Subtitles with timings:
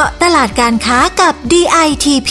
[0.00, 2.30] าะตลาดการค้ากับ DITP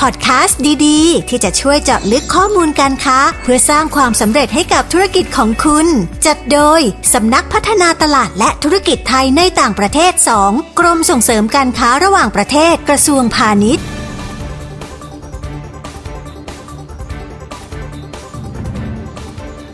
[0.00, 5.86] พอดแคสต์ดีๆ ที่จะช่วยเจาะลึกข้อมูลการค้า เพื่อสร้างความสำเร็จให้กับธุรกิจของคุณ
[6.26, 6.80] จัดโดย
[7.14, 10.12] สำนักพัฒนาตลาดและธุรกิจไทยในต่างประเทศ
[10.46, 13.84] 2 กรมส่งเสริมการค้าระหว่างประเทศกระทรวงพาณิชย์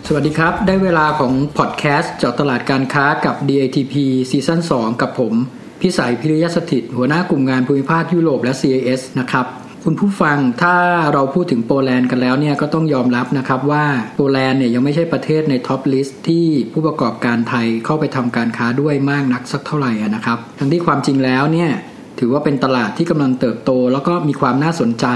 [0.07, 3.95] สวัสดีครับ ได้เวลาของพอดแคสต์เจาะตลาดการค้ากับ DITP
[4.31, 5.35] ซีซั่น2 กับผม
[5.83, 9.47] พิสัยพิริยสถิต หัวหน้ากลุ่มงานภูมิภาคยุโรปและ CIS นะครับ
[9.85, 10.77] คุณผู้ฟังถ้า
[11.13, 13.85] เราพูดถึงโปแลนด์กันแล้วเนี่ยก็ต้องยอมรับนะครับว่า
[14.17, 21.71] โปแลนด์เนี่ยยังไม่ใช่ประเทศใน top list ที่ผู้ประกอบการไทยเข้าไปทำการค้าด้วยมากนักสักเท่าไหร่นะครับ ทั้งที่ความจริงแล้วเนี่ย
[22.19, 25.07] ถือว่าเป็นตลาดที่กำลังเติบโต แล้วก็มีความน่าสนใจ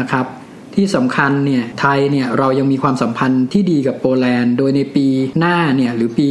[0.00, 0.26] นะครับ
[0.76, 5.06] ที่สำคัญเนี่ยไทยเนี่ยเรายังมีความสัมพันธ์ที่ดีกับโปแลนด์ โดยในปี
[5.40, 6.30] หน้าเนี่ยหรือปี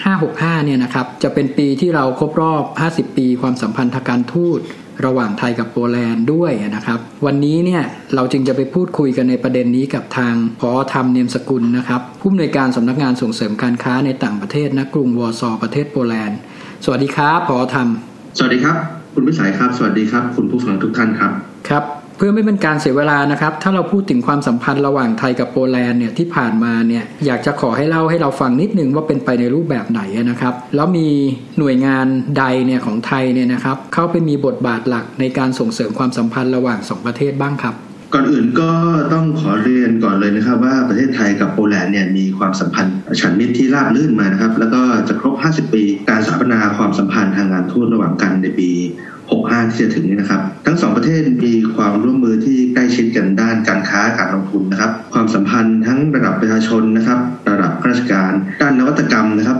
[0.00, 2.64] 2565เนี่ยนะครับจะเป็นปีที่เราครบรอบ
[3.10, 4.60] 50 ปี ความสัมพันธ์ทางการทูต
[5.06, 7.82] ระหว่างไทยกับโปแลนด์ด้วยนะครับ วันนี้เนี่ย
[8.14, 16.38] เราจึงจะไปพูดคุยกันในประเด็นนี้กับทางพอธรรมเนียมสกุลนะครับผู้อำนวยการสำนักงานส่งเสริมการค้าในต่างประเทศณกรุงวอร์ซอประเทศโปแลนด์
[16.84, 17.88] สวัสดีครับพอธรรม
[18.38, 18.76] สวัสดีครับ
[19.14, 21.30] คุณพิสัยครับ สวัสดีครับ คุณผู้ฟังทุกท่านครับ
[21.68, 21.84] ครับ
[22.18, 31.08] เพื่อไม่เป็นการเสียเวลานะครับ ถ้าเราพูดถึงความสัมพันธ์ระหว่างไทยกับโปแลนด์เนี่ยที่ผ่านมาเนี่ยอยากจะขอให้เล่าให้เราฟังนิดนึงว่าเป็นไปในรูปแบบไหนนะครับ แล้วมี
[31.58, 32.06] หน่วยงาน
[32.38, 37.74] ใดเนี่ยของไทยเนี่ยนะครับเข้าไปมีบทบาทหลักในการส่งเสริมความสัมพันธ์ระหว่างสองประเทศบ้างครับ
[38.14, 38.70] ก่อนอื่นก็
[39.12, 48.70] ต้องขอเรียนก่อนเลยนะครับ ว่าประเทศไทยกับโปแลนด์เนี่ยมีความสัมพันธ์ฉันมิตรที่ราบรื่นมานะครับ แล้วก็จะครบ 50 ปีการสถาปนาความสัมพันธ์ทางการทูตระหว่างกันในปี
[49.20, 57.18] 65 ที่จะถึงนี้นะครับ ทั้งสองประเทศมีความร่วมมือที่ใกล้ชิดกันด้านการค้าการลงทุนนะครับ ความสัมพันธ์ทั้งระดับประชาชนนะครับ
[57.50, 59.58] ระดับข้าราชการ ด้านนวัตกรรมนะครับ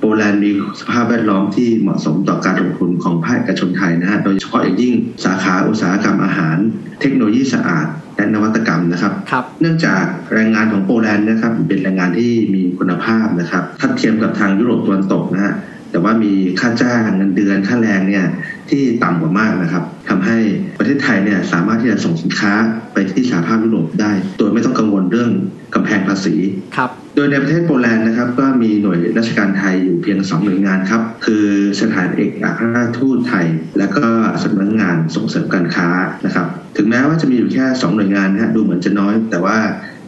[0.00, 6.56] โปแลนด์มีสภาพแวดล้อมที่เหมาะสมต่อการลงทุนของภาคเอกชนไทยนะฮะ โดยเฉพาะอย่างยิ่งสาขาอุตสาหกรรมอาหาร
[7.00, 15.54] เทคโนโลยีสะอาดและนวัตกรรมนะครับครับเนื่องจากแรงงานของโปแลนด์นะครับเป็นแรงงานที่มีคุณภาพนะครับถ้าเทียมกับทางยุโรปตะวันตกนะฮะ
[15.90, 18.26] แต่ว่ามีค่าจ้างเงินเดือนค่าแรงเนี่ย
[18.70, 20.36] ที่ต่ำกว่ามากนะครับทำให้
[20.78, 22.52] ประเทศไทยเนี่ยสามารถที่จะส่งสินค้า
[22.92, 25.30] ไปที่สหภาพยุโรปได้ โดยไม่ต้องกังวลเรื่อง
[25.74, 26.34] กำแพงภาษี
[26.76, 31.44] ครับโดยในประเทศโปแลนด์นะครับก็มีหน่วยราชการไทยอยู่เพียง2หน่วยงานครับ คือ
[31.80, 33.46] สถานเอกอัครราชทูตไทย
[33.78, 34.06] และก็
[34.42, 35.88] สำนักงานส่งเสริมการค้า
[36.26, 36.46] นะครับ
[36.76, 39.56] ถึงแม้ว่าจะมีอยู่แค่ 2 หน่วยงานนะฮะดูเหมือนจะน้อย แต่ว่า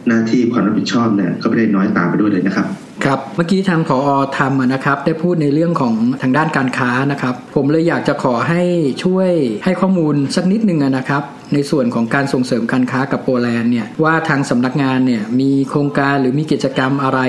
[0.07, 2.67] หน้าที่ความรับผิดชอบเนี่ยก็ไม่ได้น้อยตามไปด้วยเลยนะครับ
[3.05, 8.63] ครับเมื่อกี้ทางผอทำนะครับ ได้พูดในเรื่องของทางด้านการค้านะครับ ผมเลยอยากจะขอให้
[9.03, 9.29] ช่วย
[9.65, 11.23] ให้ข้อมูลสักนิดนึงนะครับ
[11.53, 17.19] ในส่วนของการส่งเสริมการค้ากับโปแลนด์เนี่ยว่าทางสำนักงานเนี่ยมีโครงการหรือมีกิจกรรมอะไร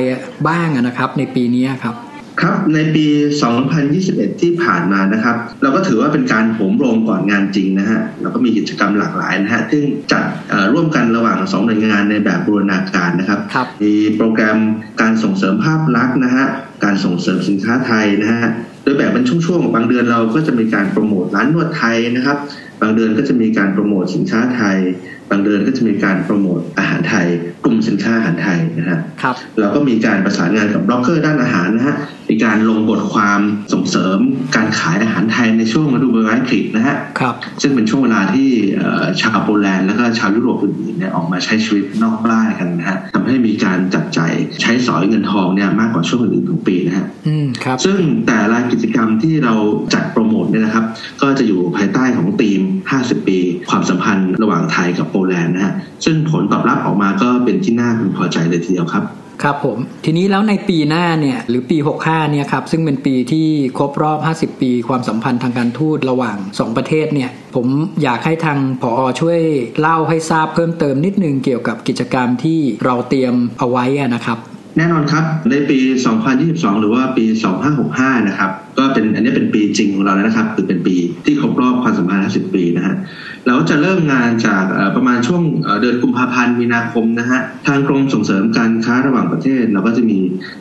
[0.49, 1.97] บ้างนะครับ ในปีนี้ครับ
[2.41, 3.07] ครับในปี
[3.75, 9.83] 2021 ที่ผ่านมานะครับ เราก็ถือว่าเป็นการโหมโรงก่อนงานจริงนะฮะเราก็มีกิจกรรมหลากหลายนะฮะซึ่ง
[10.13, 14.59] จัดเอ่อร่วมกันระหว่างสองหน่วยงานในแบบบูรณาการนะครับครับมีโปรแกรม
[15.01, 16.47] การส่งเสริมภาพลักษณ์นะฮะ
[16.85, 18.51] การส่งเสริมสินค้าไทยนะฮะ
[18.83, 22.39] โดยแบ่งเป็นช่วงๆบางเดือนเราก็จะมีการโปรโมทร้านนวดไทยนะครับ
[22.81, 24.79] บางเดือนก็จะมีการโปรโมทสินค้าไทย
[25.22, 27.27] บางเดือนก็จะมีการโปรโมทอาหารไทย
[27.65, 31.97] กลุ่มสินค้าอาหารไทยนะฮะครับเราก็มีการประสานงานกับบล็อกเกอร์ด้านอาหารนะฮะ
[32.31, 33.41] มีการลงบทความ
[33.73, 34.19] ส่งเสริม
[34.57, 44.33] การขายอาหารไทยในช่วงฤดูใบไม้ผลินะฮะครับซึ่งเป็นช่วงเวลาที่เอ่อชาวโปแลนด์แล้วก็ชาวยุโรปอื่นๆเนี่ยออกมาใช้ชีวิตนอกบ้านกันนะฮะทำให้มีการจับจ่าย
[44.63, 49.55] ใช้สอยเงินทองเนี่ยมากกว่าช่วงอื่นๆของปีนะฮะอืมครับซึ่งแต่ละกิจกรรมที่เรา
[49.95, 50.85] จัดโปรโมทเนี่ยนะครับ
[51.23, 52.61] ก็จะอยู่ภายใต้ของธีม
[52.95, 53.39] 50 ปี
[53.71, 55.75] ความสัมพันธ์ระหว่างไทยกับโปแลนด์นะฮะ
[56.05, 59.05] ซึ่งผลตอบรับออกมาก็เป็นที่น่าพึงพอใจเลยทีเดียวครับ
[59.43, 64.13] ครับผมทีนี้แล้วในปีหน้าเนี่ยหรือปี 65เนี่ยครับซึ่งเป็นปีที่ครบรอ
[64.47, 67.67] บ 50 ปี ความสัมพันธ์ทางการทูตระหว่าง 2 ประเทศเนี่ยผม
[68.03, 69.41] อยากให้ทางผอช่วย
[69.81, 74.39] เล่าให้ทราบเพิ่มเติมนิดนึงเกี่ยวกับกิจกรรมที่เราเตรียมเอาไว้อะนะครับ
[74.79, 75.79] แน่นอนครับในปี
[76.29, 77.25] 2022 หรือว่าปี
[77.77, 82.97] 2565 นะครับก็เป็นอันนี้เป็นปีจริงของเราแล้วนะครับ คือเป็นปีที่ครบรอบความสัมพันธ์50 ปีนะฮะ
[83.47, 90.19] เราจะเริ่มงานจากเอ่อประมาณช่วงเอ่อเดือนกุมภาพันธ์มีนาคมนะฮะทางกรมส่งเสริมการค้าระหว่างประเทศ เราก็จะมี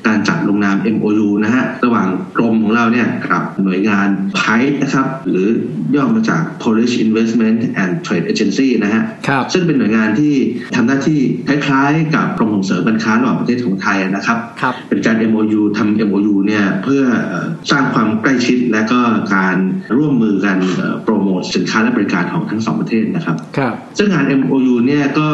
[0.07, 5.47] การจัดลงนาม MOU นะฮะระหว่างกรมของเราเนี่ยกับหน่วยงาน PIPE นะครับ หรือ
[5.95, 10.33] ย่อมาจาก Polish Investment and Trade Agency นะฮะครับซึ่งเป็นหน่วยงานที่
[10.75, 18.99] ทำหน้าที่คล้ายๆ กับกรมส่งเสริมการค้าระหว่างประเทศของไทยนะครับครับเป็นการ MOU ทำ MOU เนี่ยเพื่อเอ่อสร้างความความใกล้ชิดและก็
[19.35, 19.57] การ
[19.97, 20.57] ร่วมมือกัน
[21.03, 25.27] โปรโมทสินค้าและบริการของทั้งสองประเทศนะครับครับซึ่งงาน MOU เนี่ยก็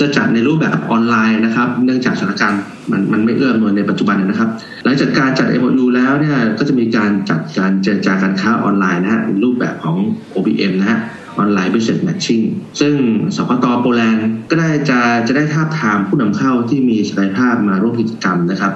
[0.00, 2.60] จะจัดในรูปแบบออนไลน์นะครับ เนื่องจากสถานการณ์
[2.90, 4.48] มันมันไม่เอื้ออำนวยในปัจจุบันนะครับ
[4.84, 9.96] หลังจากการจัด MOU แล้วเนี่ยก็จะมีการจัดการเจรจาการค้าออนไลน์นะฮะในรูปแบบของ
[10.34, 10.98] OBM นะฮะ
[11.38, 12.44] ออนไลน์ Business Matching
[12.80, 12.94] ซึ่ง
[13.36, 18.72] สปตโปแลนด์ก็ได้จะจะได้ทาบทามผู้นำเข้าที่มีศักยภาพมาร่วมกิจกรรมนะครับ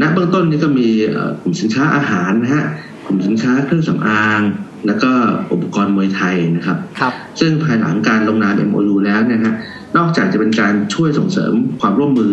[0.00, 0.88] ณเบื้องต้นนี่ก็มี
[1.42, 2.66] กลุ่มสินค้าอาหารนะฮะ
[3.06, 4.40] กลุ่มสินค้าเครื่องสำอาง
[4.86, 5.10] แล้วก็
[5.52, 9.56] อุปกรณ์มวยไทยนะครับครับ ซึ่งภายหลังการลงนาม MOU แล้วเนี่ยนะ
[9.96, 12.32] นอกจากจะเป็นการช่วยส่งเสริมความร่วมมือ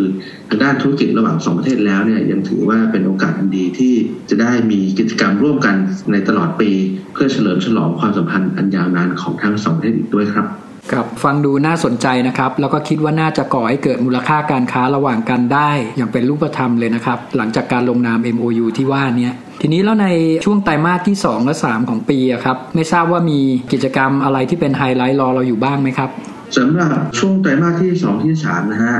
[0.49, 3.93] ทางด้านธุรกิจระหว่างสองประเทศแล้วเนี่ยยังถือว่าเป็นโอกาสอันดีที่
[4.29, 5.75] จะได้มีกิจกรรมร่วมกัน
[6.11, 6.71] ในตลอดปี
[7.13, 10.47] เพื่อเฉลิมฉลองความสัมพันธ์อันยาวนานของทั้งสองประเทศอีกด้วยครับ
[10.93, 19.29] ครับฟังดูน่าสนใจนะครับ แล้วก็คิดว่าน่าจะก่อให้เกิดมูลค่าการค้าระหว่างกันได้ อย่างเป็นรูปธรรมเลยนะครับ หลังจากการลงนาม MOU ที่ว่านี้
[19.61, 20.07] ทีนี้แล้วใน
[20.45, 23.39] ช่วงไตรมาสที่ 2 และ 3 ของปีครับไม่ทราบว่ามี
[23.71, 26.09] กิจกรรมอะไรที่เป็นไฮไลท์รอเราอยู่บ้างไหมครับ
[26.57, 28.95] สำหรับช่วงไตรมาสที่ 2 ที่ 3 นะฮะ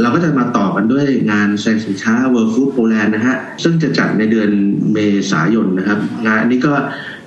[0.00, 4.50] เราก็จะมาต่อกันด้วยงานแสดงสินค้า World Food Poland นะฮะ ซึ่งจะจัดในเดือน
[4.92, 4.98] เม
[5.32, 6.74] ษายนนะครับ งานนี้ก็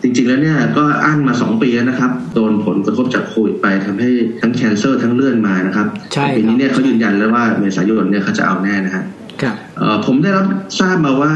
[0.02, 4.10] จริงๆแล้วเนี่ยก็อั้นมา 2 ปีแล้วนะครับโดนผลกระทบจากโควิดไปทำให้
[4.42, 9.04] ทั้งแคนเซิลทั้งเลื่อนมานะครับใช่ครับปีนี้เนี่ยเขายืนยันแล้วว่าเมษายนเนี่ยเขาจะเอาแน่นะฮะ
[9.42, 10.46] ครับเอ่อผมได้รับ
[10.80, 11.34] ทราบมาว่า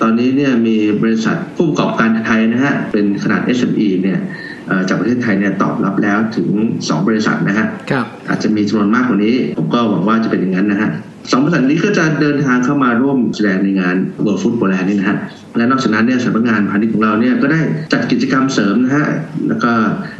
[0.00, 4.18] ตอนนี้เนี่ยมีบริษัทผู้ประกอบการไทยนะฮะเป็นขนาด SME เนี่ย
[4.66, 6.48] เอ่อจากประเทศไทยเนี่ยตอบรับแล้วถึง
[6.78, 10.90] 2 บริษัทนะฮะครับอาจจะมีจำนวนมากกว่านี้ ผมก็หวังว่าจะเป็นอย่างนั้นนะฮะ
[11.30, 15.18] สองบริษัทนี้ก็จะเดินทางเข้ามาร่วมแสดงในงาน World Food Poland นี่นะฮะ
[15.56, 17.60] และนอกจากนั้นเนี่ยสำนักงานพาณิชย์ของเราเนี่ยก็ได้
[17.92, 19.06] จัดกิจกรรมเสริมนะฮะ
[19.48, 19.72] แล้วก็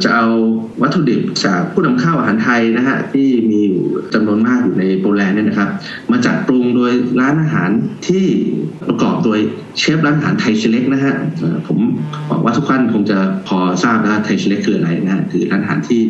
[0.03, 0.27] จะเอา
[0.81, 3.81] วัตถุดิบจากผู้นำเข้าอาหารไทยนะฮะที่มีอยู่
[4.13, 5.69] จำนวนมากอยู่ในโปแลนด์เนี่ยนะครับ
[6.11, 7.69] มาจัดปรุงโดยร้านอาหาร
[8.07, 8.25] ที่
[8.87, 9.39] ประกอบโดย
[9.79, 11.15] เชฟร้านอาหารไทยเชเล็กนะฮะ
[11.67, 11.79] ผม
[12.27, 13.17] หวังว่าทุกท่านคงจะ
[13.47, 16.01] พอทราบนะไทยเชเล็กคืออะไรนะฮะคือร้านอาหารที่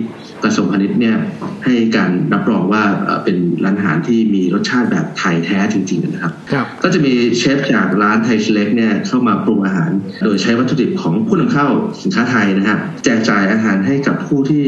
[0.43, 1.17] กระทรวงพาณิชย์เนี่ย
[1.65, 9.91] ให้การรับรองว่าเอ่อเป็นร้านอาหารที่มีรสชาติแบบไทยแท้จริงๆนะครับครับ ก็จะมีเชฟจากร้านไทยเล็กเนี่ยเข้ามาปรุงอาหาร
[10.23, 11.67] โดยใช้วัตถุดิบของผู้นำเข้า
[12.01, 14.65] สินค้าไทยนะฮะแจกจ่ายอาหารให้กับผู้ที่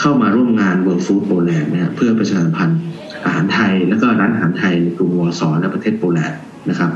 [0.00, 2.78] เข้ามาร่วมงาน World Food Poland นะฮะเพื่อประชาสัมพันธ์
[3.24, 6.90] อาหารไทย และก็ร้านอาหารไทยในกรุงวอร์ซอและประเทศโปแลนด์นะครับ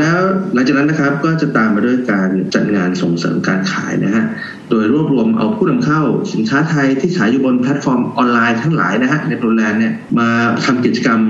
[0.00, 0.20] แล้ว
[0.54, 4.24] หลังจากนั้นนะครับก็จะตามมาด้วยการจัดงานส่งเสริมการขายนะฮะ
[4.70, 6.02] โดยรวบรวมเอาผู้นำเข้า
[6.34, 10.28] สินค้าไทยที่ขายอยู่บนแพลตฟอร์มออนไลน์ทั้งหลายนะฮะในโปแลนด์เนี่ยมา
[10.64, 11.20] ทำกิจกรรม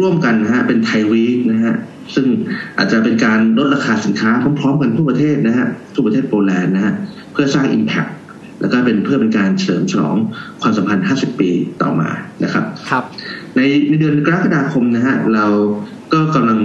[0.00, 1.74] ร่วมกันนะฮะเป็น Thai Week นะฮะ
[2.14, 2.26] ซึ่ง
[2.78, 4.30] อาจจะเป็นการลดราคาสินค้า
[4.60, 6.94] พร้อมๆกันทั่วประเทศนะฮะทั่วประเทศโปแลนด์นะฮะ
[7.32, 8.10] เพื่อสร้าง Impact
[8.60, 10.16] แล้วก็เป็นเพื่อเป็นการเฉลิมฉลอง
[10.62, 11.50] ความสัมพันธ์ 50 ปี
[11.82, 12.10] ต่อมา
[12.44, 13.04] นะครับครับ
[13.56, 15.46] ในในเดือนกรกฎาคมนะฮะเรา
[16.12, 16.58] ก็กำลัง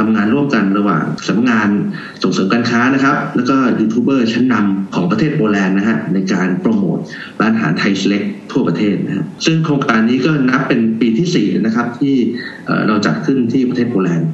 [0.00, 1.68] ทำงานร่วมกันระหว่างสำนักงาน
[2.22, 6.98] ส่งเสริมการค้านะครับ แล้วก็ยูทูบเบอร์ชั้นนำของประเทศโปแลนด์นะฮะในการโปรโมท
[7.40, 12.14] ร้านอาหารไทยเล็กทั่วประเทศนะฮะซึ่งโครงการนี้ก็นับเป็นปีที่ 4 นะครับ ที่
[12.66, 14.30] เอ่อเราจัดขึ้นที่ประเทศโปแลนด์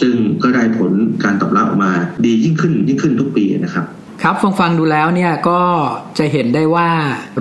[0.00, 0.92] ซึ่งก็ได้ผล
[1.24, 1.92] การตอบรับออกมา
[2.24, 3.86] ดียิ่งขึ้นยิ่งขึ้นทุกปีนะครับ
[4.24, 5.60] ครับฟังฟังดูแล้วเนี่ยก็
[6.18, 6.90] จะเห็นได้ว่า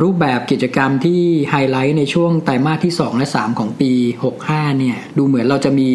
[0.02, 3.92] รูปแบบกิจกรรมที่ไฮไลท์ในช่วงไตรมาสที่ 2 และ 3 ของปี
[4.36, 5.92] 65 เนี่ย ดูเหมือนเราจะมี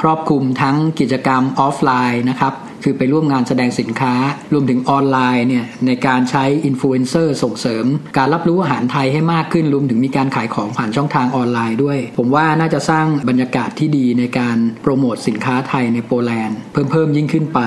[0.00, 2.52] ครอบคลุมทั้งกิจกรรมออฟไลน์นะครับ
[2.82, 4.14] คือไปร่วมงานแสดงสินค้า
[4.52, 7.84] รวมถึงออนไลน์เนี่ยในการใช้อินฟลูเอนเซอร์ส่งเสริม
[8.18, 17.60] การรับรู้อาหารไทยให้มากขึ้น รวมถึงมีการขายของผ่านช่องทางออนไลน์ด้วย ผมว่าน่าจะสร้างบรรยากาศที่ดีในการโปรโมทสินค้าไทยในโปแลนด์เพิ่มเพิ่มยิ่งขึ้นไป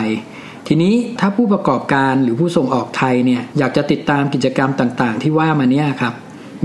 [0.68, 6.14] ทีนี้ถ้าผู้ประกอบการหรือผู้ส่งออกไทยเนี่ยอยากจะติดตามกิจกรรมต่างๆ ที่ว่ามาเนี่ยครับ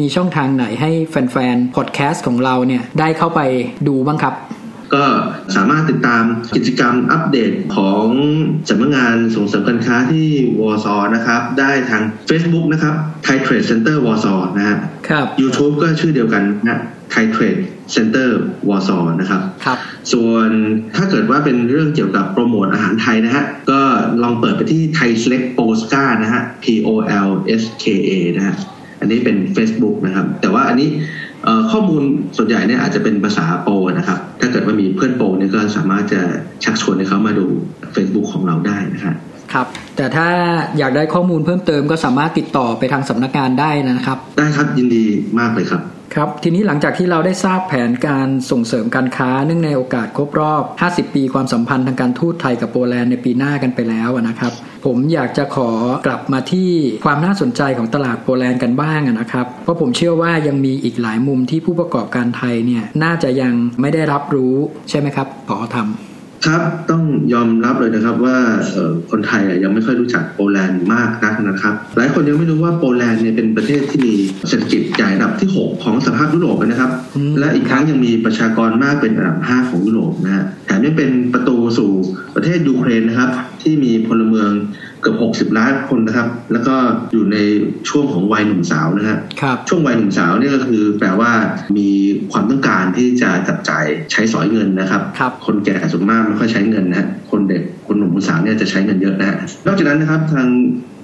[0.01, 3.41] มีช่องทางไหนให้แฟนๆพอดแคสต์ของเราเนี่ยได้เข้าไป
[3.89, 4.35] ดูบ้างครับ
[4.95, 5.05] ก็
[5.57, 6.23] สามารถติดตาม
[6.57, 8.05] กิจกรรมอัปเดตของ
[8.69, 10.29] สำนักงานส่งเสริมการค้าที่
[10.61, 12.95] วอร์ซอนะครับ ได้ทาง Facebook นะครับ
[13.27, 14.79] Thai Trade Center วอร์ซอนะฮะ
[15.09, 16.81] ครับ YouTube ก็ชื่อเดียวกันนะ
[17.15, 17.61] Thai Trade
[17.95, 18.29] Center
[18.69, 19.79] วอร์ซอนะครับครับ
[20.13, 20.49] ส่วน
[20.97, 23.81] ถ้าเกิดว่าเป็นเรื่องเกี่ยวกับโปรโมทอาหารไทยนะฮะ ก็
[24.23, 26.89] ลองเปิดไปที่ Thai Select Polska นะฮะ P O
[27.29, 27.31] L
[27.61, 28.55] S K A นะฮะ
[29.01, 31.30] อันนี้เป็น Facebook นะครับ แต่ว่าอันนี้เอ่อ
[31.73, 32.03] ข้อมูล
[32.37, 36.21] ส่วนใหญ่เนี่ยอาจจะเป็นภาษาโปรนะครับ ถ้าเกิดว่ามีเพื่อนโปรเนี่ยก็สามารถจะ
[36.65, 37.47] ชักชวนให้เขามาดู
[37.95, 39.17] Facebook ของเราได้นะครับ
[39.53, 39.67] ครับ
[39.97, 40.29] แต่ถ้า
[40.79, 45.05] อยากได้ข้อมูลเพิ่มเติมก็สามารถติดต่อไปทางสำนักงานได้นะครับ ได้ครับยินดี
[45.39, 45.83] มากเลยครับ
[46.15, 54.53] ครับทีนี้หลังจากที่เราได้ทราบแผนการส่งเสริมการค้าเนื่องในโอกาสครบรอบ 50 ปีความสัมพันธ์ทางการทูตไทยกับโปแลนด์ในปีหน้ากันไปแล้วนะครับ
[54.87, 55.71] ผมอยากจะขอ
[56.07, 56.71] กลับมาที่
[57.05, 64.55] ความน่าสนใจของตลาดโปแลนด์กันบ้างนะครับ เพราะผมเชื่อว่ายังมีอีกหลายมุมที่ผู้ประกอบการไทยเนี่ยน่าจะยังไม่ได้รับรู้
[64.91, 66.10] ใช่ไหมครับขอทำ
[66.47, 67.03] ครับต้อง
[67.35, 68.37] ยอมรับเลยนะครับว่า
[69.11, 74.15] คนไทยยังไม่ค่อยรู้จักโปแลนด์มากนักนะครับ หลายคนยังไม่รู้ว่าโปแลนด์เนี่ยเป็นประเทศที่มี
[74.49, 76.91] เศรษฐกิจใหญ่อันดับที่ 6 ของสภาพยุโรปนะครับ
[77.39, 81.91] และอีกครั้งยังมีประชากรมากเป็นอันดับ 5 ของยุโรปนะฮะแถมยังเป็นประตูสู่
[82.35, 83.31] ประเทศยูเครนนะครับ
[83.63, 84.51] ที่มีพลเมือง
[85.01, 86.77] เกือบ60 ล้านคนนะครับ แล้วก็
[87.13, 87.37] อยู่ใน
[87.89, 89.19] ช่วงของวัยหนุ่มสาวนะฮะ
[89.69, 91.33] ช่วงวัยหนุ่มสาวนี่ก็คือแปลว่า
[91.79, 91.89] มี
[92.33, 100.49] ความต้องการที่จะจับจ่ายใช้สอยเงินนะครับรบคนแก่ส่วนมากไม่ค่อยใช้เงินนะคนเด็กคนหนุ่มคนสาวเนี่ยจะใช้เงินเยอะนะนอกจากนั้นนะครับทาง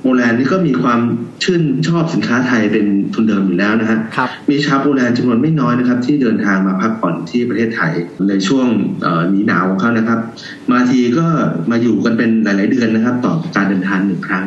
[0.00, 1.00] โปแลนด์นี่ก็มีความ
[1.42, 3.98] ชื่นชอบสินค้าไทยเป็นทุนเดิมอยู่แล้วนะฮะ
[4.50, 7.92] มีชาวโปแลนด์จำนวนไม่น้อยนะครับ ที่เดินทางมาพักผ่อนที่ประเทศไทย
[8.28, 8.66] ในช่วง
[9.30, 10.18] หนีหนาวของเขานะครับ
[10.70, 11.26] มาทีก็
[11.70, 14.44] มาอยู่กันเป็นหลาย ๆ เดือนนะครับ ต่อการเดินทางหนึ่งครั้ง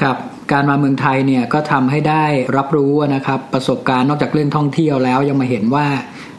[0.00, 0.16] ครับ
[0.52, 2.24] การมาเมืองไทยเนี่ยก็ทำให้ได้
[2.56, 5.86] รับรู้นะครับประสบการณ์นอกจากเรื่องท่องเที่ยวแล้วยังมาเห็นว่า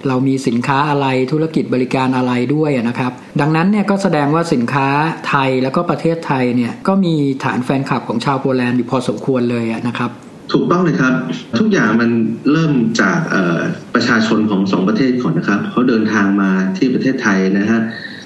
[0.07, 4.87] เรามีสินค้าอะไรธุรกิจบริการอะไรด้วยนะครับ ดังนั้นเนี่ยก็แสดงว่าสินค้า
[5.27, 10.11] ไทยแล้วก็ประเทศไทยเนี่ยก็มีฐานแฟนคลับของชาวโปแลนด์อยู่พอสมควรเลยนะครับ
[10.53, 11.13] ถูกต้องเลยครับ
[11.59, 12.11] ทุกอย่างมัน
[12.51, 13.19] เริ่มจาก
[13.95, 17.81] ประชาชนของสองประเทศก่อนนะครับเขาเดินทางมาที่ประเทศไทยนะฮะ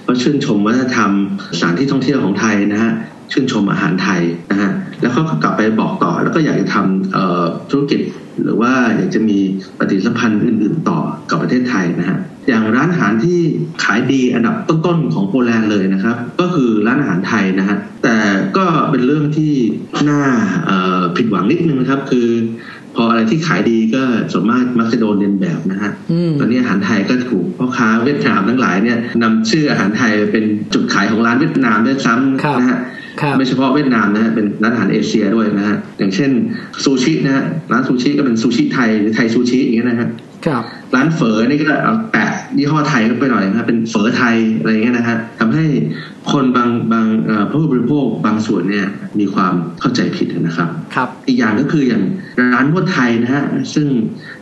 [0.08, 1.12] เขาชื่นชมวัฒนธรรม
[1.60, 2.92] สถานที่ท่องเที่ยวของไทยนะฮะ
[3.32, 4.22] ชื่นชมอาหารไทย
[4.52, 4.72] นะฮะ
[5.02, 8.02] แล้วเขาก็กลับไปบอกต่อแล้วก็อยากจะทำธุรกิจ
[8.44, 9.38] หรือว่าอยากจะมี
[9.80, 11.00] ปฏิสัมพันธ์อื่น ๆ ต่อ
[11.30, 13.40] กับประเทศไทยนะฮะอย่างร้านอาหารที่
[13.84, 18.17] ขายดีอันดับต้นๆของโปแลนด์เลยนะครับ ก็คือร้านอาหารไทยนะฮะแต่
[18.58, 19.54] ก็เป็นเรื่องที่
[20.10, 20.22] น่า
[21.18, 22.28] ผิดหวังนิดนึงนะครับ คือ
[22.96, 25.92] พออะไรที่ขายดีก็ส่วนมากมักจะโดนเลียนแบบนะฮะ
[26.40, 32.80] ตอนนี้อาหารไทยก็ถูกพ่อค้าเวียดนามทั้งหลายเนี่ยนำชื่ออาหารไทยเป็นจุดขายของร้านเวียดนามด้วยซ้ำนะฮะ
[33.38, 36.32] ไม่เฉพาะเวียดนามนะฮะเป็นร้านอาหารเอเชียด้วยนะฮะอย่างเช่น
[36.84, 40.10] ซูชินะฮะร้านซูชิก็เป็นซูชิไทยหรือไทยซูชิอย่างเงี้ยนะฮะ
[40.96, 45.66] ร้านเฝอนี่ก็เอาแปะยี่ห้อไทยเข้าไปหน่อยนะเป็นเฝอไทยอะไรเงี้ยนะฮะทำให้
[46.32, 47.06] คนบางบาง
[47.52, 48.88] ผู้บริโภคบางส่วนเนี่ย
[49.20, 52.04] มีความเข้าใจผิดนะครับครับอีกอย่างก็คืออย่าง
[52.54, 53.44] ร้านนวดไทยนะฮะ
[53.76, 53.88] ซึ่ง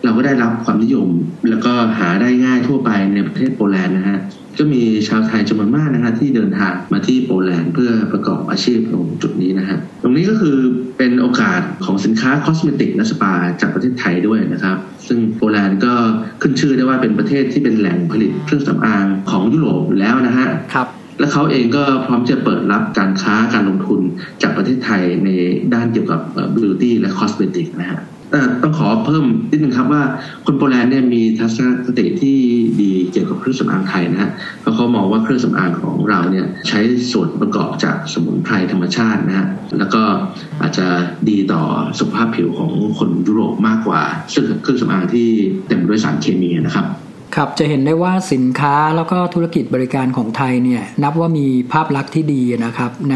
[0.03, 1.09] เราก็ได้รับความนิยม
[1.49, 4.19] แล้วก็หาได้ง่ายทั่วไปในประเทศโปแลนด์นะฮะ
[4.57, 10.57] ก็มีชาวไทยจำนวนมากนะฮะที่เดินทางมาที่โปแลนด์เพื่อประกอบอาชีพตรงจุดนี้นะฮะตรงนี้ก็คือ
[10.97, 15.93] เป็นโอกาสของสินค้า cosmetic และสปาจากประเทศไทยด้วยนะครับซึ่งโปแลนด์ก็
[16.41, 20.87] ขึ้นชื่อได้ว่าเป็นประเทศที่เป็นแหล่งผลิตเครื่องสำอางของยุโรปอยู่แล้วนะฮะครับ
[21.19, 24.01] และเขาเองก็พร้อมจะเปิดรับการค้าการลงทุน
[24.41, 25.29] จากประเทศไทยใน
[25.73, 26.21] ด้านเกี่ยวกับ
[26.55, 27.99] beauty และ cosmetic นะฮะ
[28.61, 30.03] ต้องขอเพิ่มนิดนึงครับว่า
[30.45, 32.37] คนโปแลนด์เนี่ยมีทัศนคติที่
[32.81, 36.79] ดีเกี่ยวกับเครื่องสำอางไทยนะฮะเพราะเขามองว่าเครื่องสำอางของเราเนี่ยใช้
[37.11, 40.03] ส่วนประกอบจากสมุนไพรธรรมชาตินะฮะแล้วก็
[40.61, 40.87] อาจจะ
[41.29, 41.63] ดีต่อ
[41.99, 44.01] สุขภาพผิวของคนยุโรปมากกว่า
[44.33, 45.27] ซึ่งเครื่องสำอางที่
[45.67, 46.87] เต็มด้วยสารเคมีนะครับ
[47.35, 53.15] ครับจะเห็นได้ว่าสินค้าแล้วก็ธุรกิจบริการของไทยเนี่ยนับว่ามีภาพลักษณ์ที่ดีนะครับใน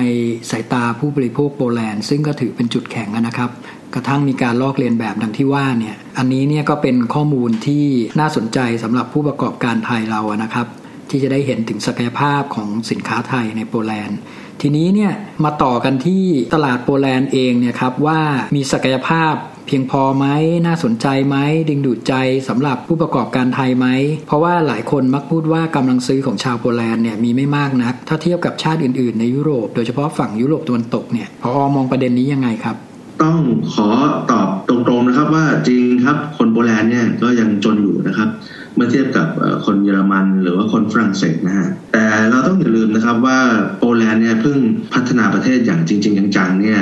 [0.51, 3.50] สายตาผู้บริโภคโปแลนด์ ซึ่งก็ถือเป็นจุดแข็งนะครับ
[3.93, 7.86] กระทั่งมีการลอกเลียนแบบดังที่ว่าเนี่ยอันนี้เนี่ยก็เป็นข้อมูลที่
[8.19, 10.67] น่าสนใจสำหรับผู้ประกอบการไทยเรานะครับ
[11.10, 14.19] ที่จะได้เห็นถึงศักยภาพของสินค้าไทยในโปแลนด์
[14.62, 15.12] ทีนี้เนี่ย
[15.43, 18.19] มาต่อกันที่ตลาดโปแลนด์เองเนี่ยครับว่า
[18.55, 19.34] มีศักยภาพ
[19.67, 20.25] เพียงพอไหม
[20.65, 21.38] น่าสนใจไหม
[21.69, 22.13] ดึงดูดใจ
[22.50, 23.88] สำหรับผู้ประกอบการไทยไหม
[24.27, 32.75] เพราะว่าหลายคนมักพูดว่ากำลังซื้อของชาวโปแลนด์เนี่ยมีไม่มากนัก ถ้าเทียบกับชาติอื่นๆ ในยุโรป โดยเฉพาะฝั่งยุโรปตะวันตกเนี่ยพอมองประเด็นนี้ยังไงครับ
[33.23, 33.38] ต้อง
[33.73, 33.88] ขอ
[34.31, 38.29] ตอบตรงๆนะครับว่าจริงครับคนโปแลนด์เนี่ยก็ยังจนอยู่นะครับ
[38.75, 39.27] เมื่อเทียบกับ
[39.65, 43.39] คนเยอรมันหรือว่าคนฝรั่งเศสนะฮะแต่เราต้องอย่าลืมนะครับว่า
[43.79, 44.57] โปแลนด์เนี่ยเพิ่ง
[44.93, 46.81] พัฒนาประเทศอย่างจริง ๆ จังๆเนี่ย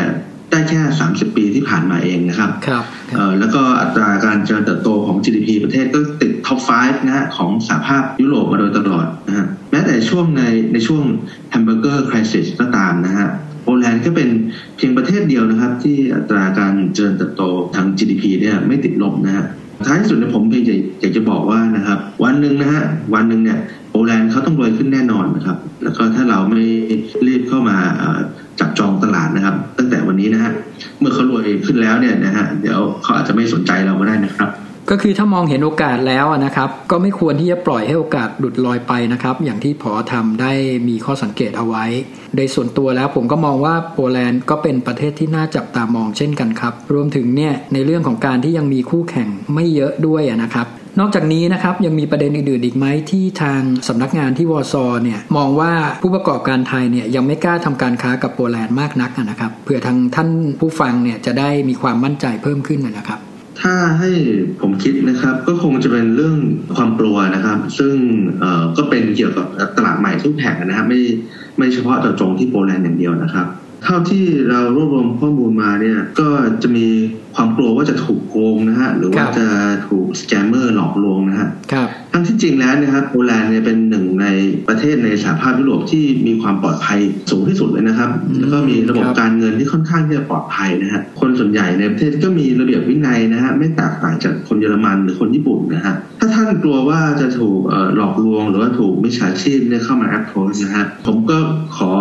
[0.51, 2.84] ได้แค่ 30 ปีที่ผ่านมาเองนะครับครับ
[3.39, 11.03] แล้วก็อัตราการเจริญเติบโตของ GDP ประเทศก็ติด top 5 นะฮะของสหภาพยุโรปมาโดยตลอดนะฮะแม้แต่ช่วงในในช่วง
[11.50, 13.29] Hamburger Crisis ก็ตามนะฮะ
[13.68, 14.30] โปแลนด์ก็เป็น
[14.78, 17.44] เพียงประเทศเดียวนะครับ ที่อัตราการเจริญเติบโต
[17.76, 19.46] ทาง GDP เนี่ยไม่ติดลบนะฮะ
[19.86, 20.64] ท้ายสุดเนี่ยผมเพียง
[21.02, 22.84] อยากจะบอกว่านะครับ วันหนึ่งนะฮะ
[23.14, 23.60] วันหนึ่งเนี่ย
[23.92, 26.64] โปแลนด์เขาต้องรวยขึ้นแน่นอนนะครับ แล้วก็ถ้าเราไม่
[27.28, 27.78] รีบเข้ามา
[28.60, 30.52] จับจองตลาดนะครับ ตั้งแต่วันนี้นะฮะ
[31.00, 34.50] เมื่อเขารวยขึ้นแล้วเนี่ยนะฮะเดี๋ยวเขาอาจจะไม่สนใจเราก็ได้นะครับ
[34.91, 40.51] ก็คือถ้ามองเห็นโอกาสแล้วนะครับ ก็ไม่ควรที่จะปล่อยให้โอกาสหลุดลอยไปนะครับ อย่างที่พอทำได้
[40.88, 41.86] มีข้อสังเกตเอาไว้
[42.36, 50.67] โดยส่วนตัวแล้วผมก็มองว่าโปแลนด์ก็เป็นประเทศที่น่าจับตามองเช่นกันครับ รวมถึงเนี่ยในเรื่องของการที่ยังมีคู่แข่งไม่เยอะด้วยนะครับ
[51.00, 60.29] นอกจากนี้นะครับยังมีประเด็นอื่นๆอีกไหมที่ทางสำนักงานที่วอร์ซอเนี่ยมองว่าผู้ประกอบการไทยเนี่ยยังไม่กล้าทำการค้ากับโปแลนด์มากนักนะครับเผื่อทางท่าน
[60.60, 63.20] ผู้ฟังเนี่ยจะได้มีความมั่นใจเพิ่มขึ้นนะครับ
[63.62, 64.12] ถ้าให้
[64.62, 66.38] ผมคิดนะครับก็คงจะเป็นเรื่อง
[66.76, 67.96] ความกลัวนะครับ ซึ่ง
[68.78, 69.48] ก็เป็นเกี่ยวกับ
[69.78, 71.02] ตลาดใหม่ทุกแห่งนะครับ ไม่
[71.58, 73.48] ไม่เฉพาะเจาะจงที่โปแลนด์อย่างเดียวนะครับ
[73.84, 76.30] เท่าที่เรารวบรวมข้อมูลมาเนี่ยก็
[76.64, 76.88] จะมี
[77.36, 79.48] ความกลัวว่าจะถูกโกงนะฮะหรือว่าจะ
[79.88, 81.50] ถูกสแกมเมอร์หลอกลวงนะฮะ
[82.18, 84.28] ทั้งที่จริงแล้วนะครับโปแลนด์เนี่ยเป็นหนึ่งใน
[84.68, 88.10] ประเทศในสหภาพยุโรปที่มีความปลอดภัยสูงที่สุดเลยนะครับ
[88.40, 97.60] แล้วก็มีระบบการเงินที่ค่อนข้างที่จะปลอดภัยนะฮะคนส่วนใหญ่ในประเทศก็มีระเบียบวินัยนะฮะไม่แตกต่างจากคนเยอรมันหรือคนญี่ปุ่นนะฮะถ้าท่านกลัวว่าจะถูก
[97.96, 101.38] หลอกลวงหรือว่าถูกมิจฉาชีพเนี่ยเข้ามาแอปโพสนะฮะผมก็
[101.78, 101.92] ขอ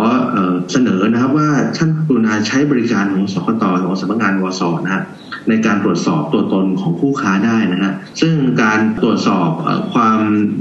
[0.71, 5.03] เสนอนะครับว่าท่านกรุณาใช้บริการของสคต.ของสำนักงานวอร์ซอนะฮะ
[5.49, 8.33] ในการตรวจสอบตัวตนของผู้ค้าได้นะฮะซึ่ง
[8.63, 9.49] การตรวจสอบ
[9.93, 10.06] ความ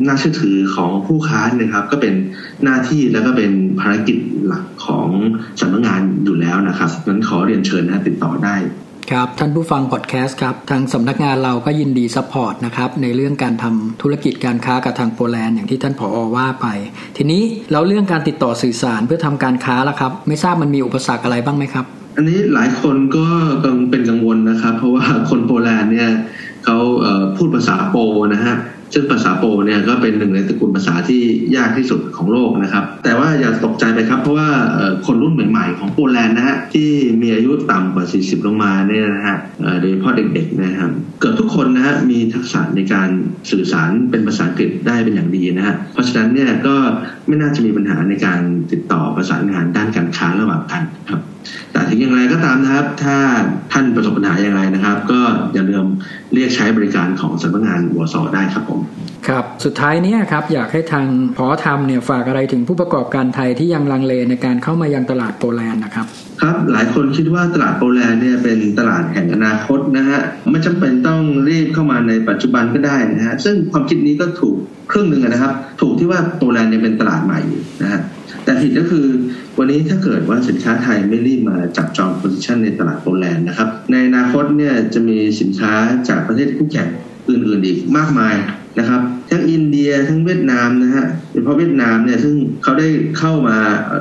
[0.07, 2.15] น่าเชื่อถือของผู้ค้านะครับ ก็เป็น
[2.65, 3.51] หน้าที่แล้วก็เป็น
[3.81, 5.09] ภารกิจหลักของ
[5.61, 8.57] สำนักงานอยู่แล้วนะครับงั้นขอเรียนเชิญนะติดต่อได้
[9.13, 16.67] ครับท่านผู้ฟังพอดแคสต์ครับทางสำนักงานเราก็ยินดี support นะครับในเรื่องการทำธุรกิจการค้ากับทางโปแลนด์อย่างที่ท่านผอ.ว่าไป
[17.17, 21.87] ทีนี้แล้วเรื่องการติดต่อสื่อสารเพื่อทำการค้าล่ะครับ ไม่ทราบมันมีอุปสรรคอะไรบ้างไหมครับ
[22.17, 23.27] อันนี้หลายคนก็
[23.91, 26.11] เป็นกังวลนะครับ เพราะว่าคนโปแลนด์เนี่ย
[26.67, 26.79] เขา
[27.37, 27.97] พูดภาษาโป
[28.35, 28.57] นะฮะ
[28.95, 31.23] ซึ่งภาษาโปเนี่ยก็เป็นหนึ่งในตระกูลภาษาที่
[31.57, 34.49] ยากที่สุดของโลกนะครับ แต่ว่าอย่าตกใจไปครับ เพราะว่า
[35.07, 36.91] คนรุ่นใหม่ๆ ของโปแลนด์นะฮะที่
[37.23, 39.37] มีอายุต่ำกว่า 40 ลงมาเนี่ยนะฮะ
[39.81, 43.09] โดยเฉพาะเด็กๆนะครับเกือบทุกคนนะฮะมีทักษะในการ
[43.51, 46.77] สื่อสารเป็นภาษาอังกฤษได้เป็นอย่างดีนะฮะเพราะฉะนั้นเนี่ยก็
[47.27, 48.41] ไม่น่าจะมีปัญหาในการ
[48.73, 51.21] ติดต่อประสานงานด้านการค้าระหว่างกันครับ
[51.73, 53.17] แต่ถึงอย่างไรก็ตามนะครับ ถ้า
[53.73, 55.21] ท่านประสบปัญหาอย่างไรนะครับ ก็
[55.55, 55.87] อย่าลืม
[56.35, 58.81] เรียกใช้บริการของสำนักงานวสได้ครับผม
[59.29, 66.07] ครับสุดท้ายนี้ครับอยากให้ทางพอทำเนี่ยฝากอะไรถึงผู้ประกอบการไทยที่ยังลังเลในการเข้ามายังตลาดโปแลนด์นะครับ
[66.43, 74.57] ครับหลายคนคิดว่าตลาดโปแลนด์เนี่ยเป็นตลาดแห่งอนาคตนะฮะไม่จำเป็นต้องรีบเข้ามาในปัจจุบันก็ได้นะฮะซึ่งความคิดนี้ก็ถูก
[74.91, 77.41] ครึ่งหนึ่งนะครับ ถูกที่ว่าโปแลนด์ยังเป็นตลาดใหม่
[77.83, 78.01] นะฮะ
[78.45, 79.07] แต่ผิดก็คือ
[79.59, 85.73] วันนี้ถ้าเกิดว่าสินค้าไทยไม่รีบมาจับจอง position ในตลาดโปแลนด์นะครับ ในอนาคตเนี่ยจะมีสินค้า
[86.09, 86.89] จากประเทศคู่แข่ง
[87.29, 88.37] อื่นๆอีกมากมาย
[88.79, 93.57] นะครับ ทั้งอินเดียทั้งเวียดนามนะฮะโดยเฉพาะเวียดนามเนี่ยซึ่งเขาได้เข้ามา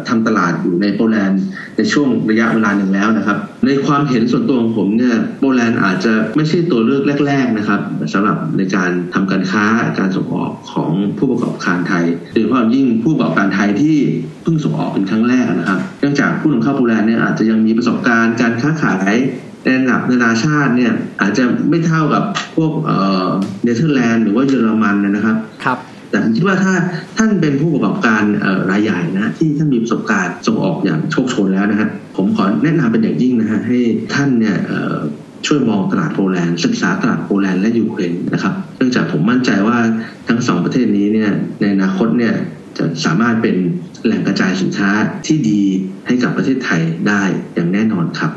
[0.08, 1.42] ทำตลาดอยู่ในโปแลนด์
[1.78, 7.82] ในช่วงระยะเวลาหนึ่งแล้วนะครับ ในความเห็นส่วนตัวของผมเนี่ยโปแลนด์อาจจะไม่ใช่ตัวเลือกแรก ๆนะครับ
[8.14, 9.66] สำหรับในการทำการค้า
[10.00, 13.96] การส่งออกของผู้ประกอบการไทยโดยเฉพาะยิ่งผู้ประกอบการไทยที่
[14.44, 19.14] เพิ่งส่งออกเป็นครั้งแรกนะครับ เนื่องจากผู้นำเข้าโปแลนด์เนี่ยอาจจะยังมีประสบการณ์การค้าขาย
[19.66, 22.24] ในระดับนานาชาติเนี่ยอาจจะไม่เท่ากับ
[22.56, 22.72] พวก
[23.64, 25.78] เนเธอร์แลนด์หรือว่าเยอรมันนะครับครับ
[26.10, 26.74] แต่ผมคิดว่าถ้า
[27.18, 28.24] ท่านเป็นผู้ประกอบการ
[28.72, 33.80] รายใหญ่นะที่ท่านมีประสบการณ์ส่งออกอย่างโชคโชนแล้วนะฮะผมขอแนะนำเป็นอย่างยิ่งนะฮะให้
[34.14, 34.58] ท่านเนี่ย
[35.46, 39.78] ช่วยมองตลาดโปแลนด์ศึกษาตลาดโปแลนด์และยูเครนนะครับเนื่องจากผมมั่นใจว่า
[40.28, 42.34] ทั้งสองประเทศนี้เนี่ยในอนาคตเนี่ย
[42.78, 43.56] จะสามารถเป็น
[44.06, 44.90] แหล่งกระจายสินค้า
[45.28, 45.62] ที่ดี
[46.08, 47.24] ให้กับประเทศไทยได้
[47.54, 48.32] อย่างแน่นอนครับ